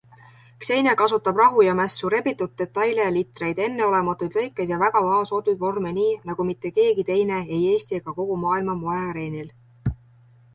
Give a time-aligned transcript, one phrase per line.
[0.67, 5.93] Xenia kasutab rahu ja mässu, rebitud detaile ja litreid, enneolematuid lõikeid ja väga vaoshoitud vorme
[5.99, 9.53] nii, nagu mitte keegi teine ei Eesti ega kogu maailma moeareenil.